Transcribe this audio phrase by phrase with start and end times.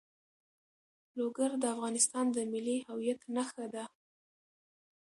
[1.17, 3.85] لوگر د افغانستان د ملي هویت نښه ده.